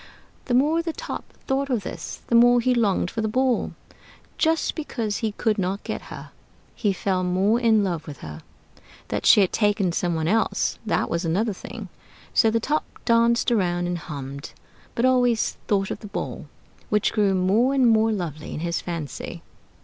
[0.45, 3.73] The more the Top thought of this, the more he longed for the Ball.
[4.39, 6.31] Just because he could not get her,
[6.73, 8.41] he fell more in love with her.
[9.09, 11.87] That she had taken some one else, that was another thing.
[12.33, 14.53] So the Top danced around and hummed,
[14.95, 16.47] but always thought of the Ball,
[16.89, 19.43] which grew more and more lovely in his fancy.